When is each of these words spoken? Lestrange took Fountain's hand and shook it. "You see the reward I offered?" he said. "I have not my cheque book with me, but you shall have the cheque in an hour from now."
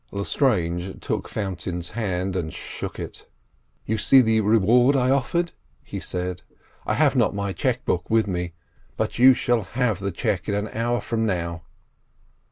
Lestrange 0.09 0.99
took 0.99 1.27
Fountain's 1.29 1.91
hand 1.91 2.35
and 2.35 2.51
shook 2.51 2.97
it. 2.97 3.29
"You 3.85 3.99
see 3.99 4.21
the 4.21 4.41
reward 4.41 4.95
I 4.95 5.11
offered?" 5.11 5.51
he 5.83 5.99
said. 5.99 6.41
"I 6.87 6.95
have 6.95 7.15
not 7.15 7.35
my 7.35 7.53
cheque 7.53 7.85
book 7.85 8.09
with 8.09 8.25
me, 8.27 8.53
but 8.97 9.19
you 9.19 9.35
shall 9.35 9.61
have 9.61 9.99
the 9.99 10.11
cheque 10.11 10.49
in 10.49 10.55
an 10.55 10.69
hour 10.69 11.01
from 11.01 11.27
now." 11.27 11.65